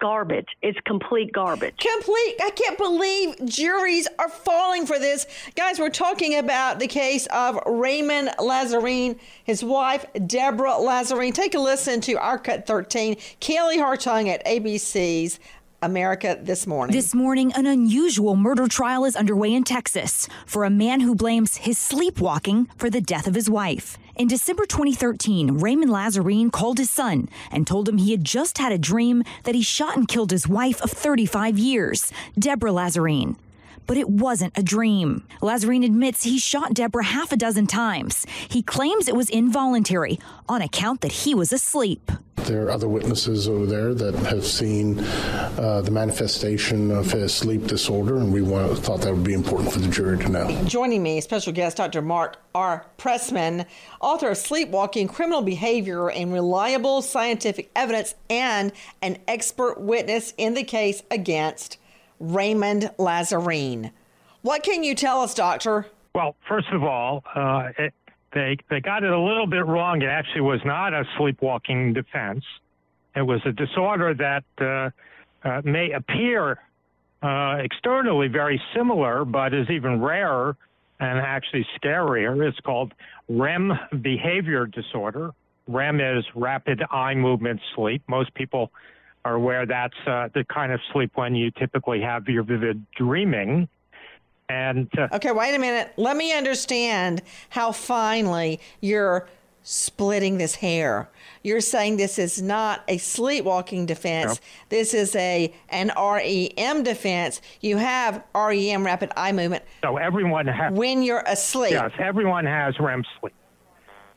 [0.00, 0.48] garbage.
[0.62, 1.76] It's complete garbage.
[1.78, 2.36] Complete.
[2.42, 5.26] I can't believe juries are falling for this.
[5.56, 11.34] Guys, we're talking about the case of Raymond Lazarine, his wife, Deborah Lazarine.
[11.34, 15.38] Take a listen to our Cut 13, Kelly Hartung at ABC's
[15.84, 16.96] America This Morning.
[16.96, 21.58] This morning, an unusual murder trial is underway in Texas for a man who blames
[21.58, 23.98] his sleepwalking for the death of his wife.
[24.16, 28.72] In December 2013, Raymond Lazarine called his son and told him he had just had
[28.72, 33.36] a dream that he shot and killed his wife of 35 years, Deborah Lazarine.
[33.86, 35.26] But it wasn't a dream.
[35.42, 38.26] Lazarine admits he shot Deborah half a dozen times.
[38.48, 40.18] He claims it was involuntary
[40.48, 42.10] on account that he was asleep.
[42.36, 47.66] There are other witnesses over there that have seen uh, the manifestation of his sleep
[47.66, 50.64] disorder, and we want, thought that would be important for the jury to know.
[50.64, 52.02] Joining me, special guest Dr.
[52.02, 52.84] Mark R.
[52.98, 53.64] Pressman,
[54.00, 60.64] author of Sleepwalking Criminal Behavior and Reliable Scientific Evidence, and an expert witness in the
[60.64, 61.78] case against
[62.32, 63.90] Raymond Lazarine.
[64.42, 65.86] What can you tell us, Doctor?
[66.14, 67.94] Well, first of all, uh, it,
[68.32, 70.02] they they got it a little bit wrong.
[70.02, 72.44] It actually was not a sleepwalking defense.
[73.16, 76.58] It was a disorder that uh, uh, may appear
[77.22, 80.56] uh, externally very similar, but is even rarer
[81.00, 82.46] and actually scarier.
[82.46, 82.92] It's called
[83.28, 83.72] REM
[84.02, 85.32] behavior disorder.
[85.66, 88.02] REM is rapid eye movement sleep.
[88.08, 88.70] Most people
[89.24, 93.68] are aware that's uh, the kind of sleep when you typically have your vivid dreaming.
[94.48, 95.92] And uh, okay, wait a minute.
[95.96, 99.26] Let me understand how finely you're
[99.62, 101.08] splitting this hair.
[101.42, 104.32] You're saying this is not a sleepwalking defense.
[104.32, 104.38] Nope.
[104.68, 107.40] This is a an REM defense.
[107.62, 111.72] You have REM rapid eye movement so everyone has when you're asleep.
[111.72, 113.32] yes, everyone has REM sleep.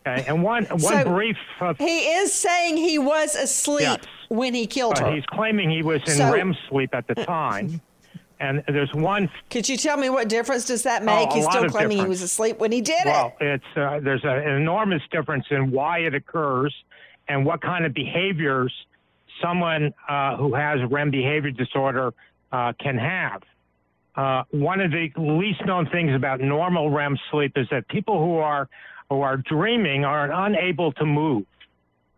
[0.08, 1.38] Okay, and one one So, brief.
[1.60, 4.06] Uh, He is saying he was asleep Yes.
[4.30, 5.16] when he killed uh, her.
[5.16, 7.82] he's claiming he was in So- REM sleep at the time,
[8.40, 11.30] and there's one Could you tell me what difference does that Oh, make?
[11.32, 13.44] a He's still claiming he was asleep when he did well, it.
[13.44, 16.74] Well, it's uh, there's a, an enormous difference in why it occurs
[17.28, 18.74] and what kind of behaviors
[19.42, 22.14] someone uh, who has REM behavior disorder
[22.52, 23.44] uh, can have.
[24.16, 28.38] Uh, one of the least known things about normal REM sleep is that people who
[28.38, 28.68] are
[29.10, 31.46] who are dreaming are unable to move.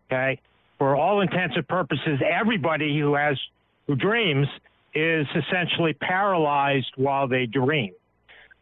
[0.06, 0.40] Okay,
[0.78, 3.38] for all intents and purposes, everybody who has
[3.86, 4.48] who dreams
[4.94, 7.92] is essentially paralyzed while they dream.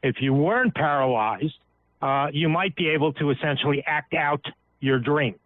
[0.03, 1.55] If you weren't paralyzed,
[2.03, 4.45] uh, you might be able to essentially act out
[4.81, 5.37] your dream.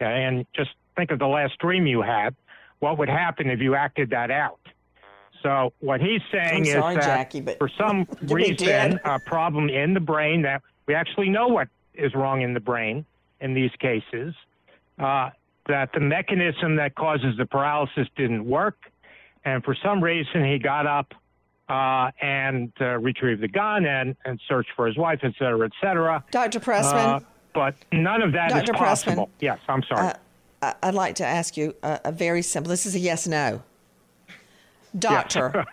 [0.00, 2.34] Okay, and just think of the last dream you had.
[2.80, 4.60] What would happen if you acted that out?
[5.42, 10.00] So what he's saying is that Jackie, but for some reason, a problem in the
[10.00, 13.04] brain that we actually know what is wrong in the brain
[13.40, 14.34] in these cases,
[14.98, 15.30] uh,
[15.68, 18.76] that the mechanism that causes the paralysis didn't work,
[19.44, 21.12] and for some reason he got up
[21.68, 25.72] uh, and uh, retrieved the gun and, and searched for his wife, et cetera, et
[25.80, 26.24] cetera.
[26.30, 26.60] Dr.
[26.60, 27.16] Pressman?
[27.16, 27.20] Uh,
[27.52, 28.72] but none of that is Dr.
[28.72, 29.16] Pressman?
[29.16, 29.30] possible.
[29.40, 30.12] Yes, I'm sorry.
[30.62, 32.70] Uh, I'd like to ask you a, a very simple.
[32.70, 33.62] This is a yes no.
[34.98, 35.64] Doctor,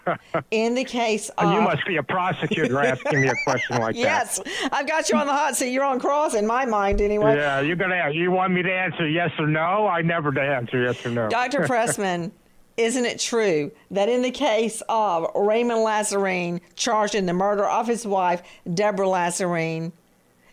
[0.52, 3.96] in the case of And you must be a prosecutor asking me a question like
[3.96, 4.02] that.
[4.02, 5.72] yes, I've got you on the hot seat.
[5.72, 7.36] You're on cross in my mind, anyway.
[7.36, 8.12] Yeah, you're gonna.
[8.12, 9.88] You want me to answer yes or no?
[9.88, 11.30] I never to answer yes or no.
[11.30, 11.60] Dr.
[11.68, 12.32] Pressman,
[12.78, 17.88] isn't it true that in the case of Raymond Lazarine, charged in the murder of
[17.88, 18.42] his wife,
[18.74, 19.92] Deborah Lazarine,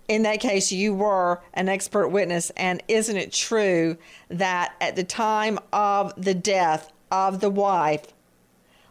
[0.08, 3.96] in that case, you were an expert witness, and isn't it true
[4.28, 8.06] that at the time of the death of the wife,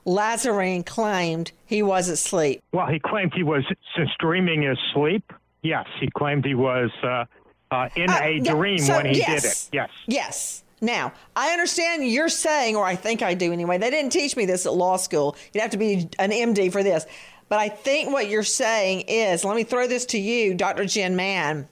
[0.09, 2.61] Lazarine claimed he was asleep?
[2.73, 3.63] Well, he claimed he was
[3.97, 5.31] s- dreaming his sleep.
[5.61, 7.25] Yes, he claimed he was uh,
[7.71, 9.41] uh, in Uh, a yeah, dream so when he yes.
[9.43, 9.69] did it.
[9.71, 9.89] Yes.
[10.07, 10.63] Yes.
[10.81, 14.45] Now, I understand you're saying, or I think I do anyway, they didn't teach me
[14.45, 15.35] this at law school.
[15.53, 17.05] You'd have to be an MD for this.
[17.49, 20.85] But I think what you're saying is let me throw this to you, Dr.
[20.85, 21.67] Jenn Mann.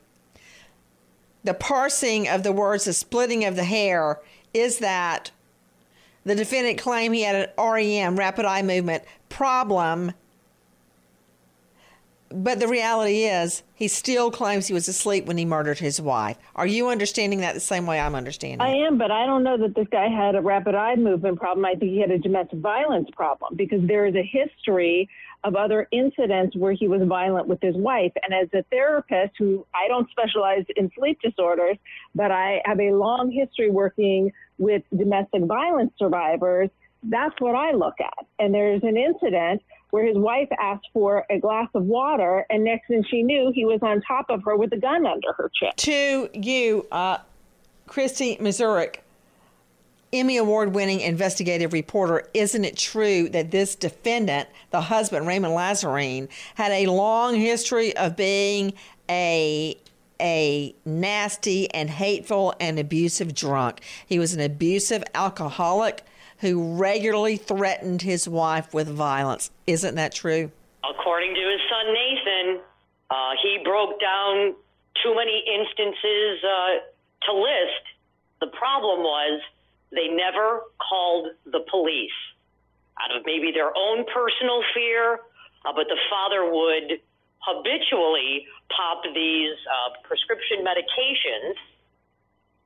[1.43, 4.19] The parsing of the words, the splitting of the hair,
[4.53, 5.31] is that
[6.28, 10.11] the defendant claimed he had an REM, rapid eye movement problem.
[12.30, 16.38] But the reality is, he still claims he was asleep when he murdered his wife.
[16.57, 18.59] Are you understanding that the same way I'm understanding?
[18.59, 21.63] I am, but I don't know that this guy had a rapid eye movement problem.
[21.63, 25.07] I think he had a domestic violence problem because there is a history
[25.45, 28.11] of other incidents where he was violent with his wife.
[28.21, 31.78] And as a therapist who I don't specialize in sleep disorders,
[32.13, 36.70] but I have a long history working with domestic violence survivors,
[37.03, 38.26] that's what I look at.
[38.39, 42.88] And there's an incident where his wife asked for a glass of water, and next
[42.88, 45.72] thing she knew, he was on top of her with a gun under her chin.
[45.78, 47.20] To you, uh,
[47.88, 48.97] Christy Mazurek,
[50.12, 56.28] Emmy Award winning investigative reporter, isn't it true that this defendant, the husband, Raymond Lazarine,
[56.55, 58.74] had a long history of being
[59.10, 59.78] a
[60.22, 63.82] a nasty and hateful and abusive drunk.
[64.05, 66.03] He was an abusive alcoholic
[66.39, 69.51] who regularly threatened his wife with violence.
[69.65, 70.51] Isn't that true?
[70.88, 72.61] According to his son Nathan,
[73.09, 74.55] uh, he broke down
[75.03, 77.84] too many instances uh, to list.
[78.39, 79.41] The problem was
[79.91, 82.11] they never called the police
[83.01, 85.20] out of maybe their own personal fear,
[85.65, 86.99] uh, but the father would
[87.48, 88.45] habitually
[88.76, 91.56] pop these uh, prescription medications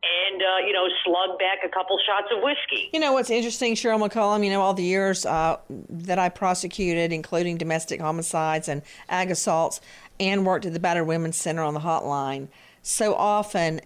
[0.03, 2.89] and, uh, you know, slug back a couple shots of whiskey.
[2.91, 4.43] You know what's interesting, Cheryl McCollum?
[4.43, 5.57] You know, all the years uh,
[5.89, 9.79] that I prosecuted, including domestic homicides and ag assaults,
[10.19, 12.47] and worked at the Battered Women's Center on the hotline.
[12.81, 13.81] So often,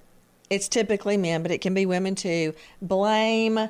[0.50, 3.70] it's typically men, but it can be women too, blame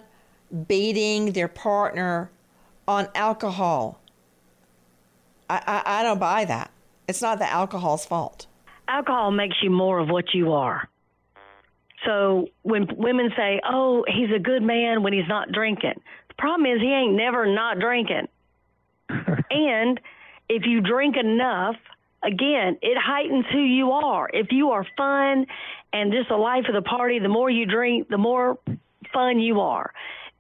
[0.68, 2.30] beating their partner
[2.88, 4.00] on alcohol.
[5.50, 6.70] I, I, I don't buy that.
[7.08, 8.48] It's not the alcohol's fault.
[8.88, 10.88] alcohol makes you more of what you are.
[12.06, 16.66] So when women say, "Oh, he's a good man when he's not drinking," the problem
[16.68, 18.28] is he ain't never not drinking.
[19.10, 20.00] and
[20.50, 21.76] if you drink enough,
[22.24, 24.30] again, it heightens who you are.
[24.32, 25.48] If you are fun
[25.94, 28.58] and just the life of the party, the more you drink, the more
[29.14, 29.92] fun you are.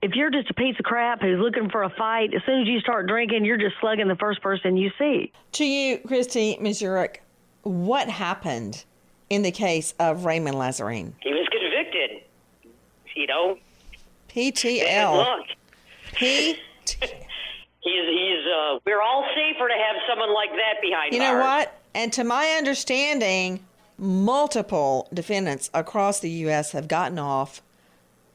[0.05, 2.67] If you're just a piece of crap who's looking for a fight, as soon as
[2.67, 5.31] you start drinking, you're just slugging the first person you see.
[5.53, 7.17] To you, Christy Mazurek,
[7.63, 8.85] what happened
[9.31, 11.13] in the case of Raymond Lazarine?
[11.21, 12.21] He was convicted.
[13.15, 13.57] You know,
[14.29, 15.15] PTL.
[15.17, 15.47] look,
[16.13, 16.53] P.
[16.53, 16.55] he's
[17.81, 18.45] he's.
[18.45, 21.43] Uh, we're all safer to have someone like that behind You know bars.
[21.43, 21.81] what?
[21.95, 23.65] And to my understanding,
[23.97, 26.73] multiple defendants across the U.S.
[26.73, 27.63] have gotten off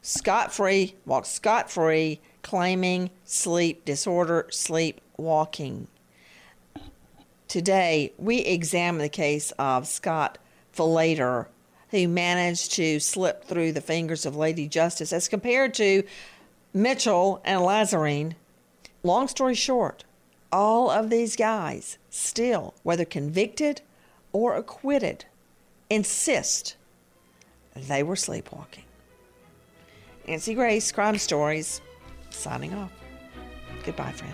[0.01, 5.87] scot free, walked scot free, claiming sleep disorder, sleep sleepwalking.
[7.47, 10.37] Today, we examine the case of Scott
[10.75, 11.47] Falater,
[11.91, 16.03] who managed to slip through the fingers of Lady Justice as compared to
[16.73, 18.33] Mitchell and Lazarine.
[19.03, 20.05] Long story short,
[20.51, 23.81] all of these guys still, whether convicted
[24.31, 25.25] or acquitted,
[25.89, 26.77] insist
[27.75, 28.85] they were sleepwalking.
[30.31, 31.81] Nancy Grace, Crime Stories,
[32.29, 32.93] signing off.
[33.83, 34.33] Goodbye, friend.